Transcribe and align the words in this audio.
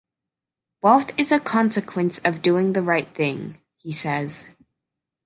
"Wealth 0.81 1.11
is 1.19 1.31
a 1.31 1.39
consequence 1.39 2.17
of 2.25 2.41
doing 2.41 2.73
the 2.73 2.81
right 2.81 3.07
thing," 3.13 3.61
he 3.77 3.91
says. 3.91 4.47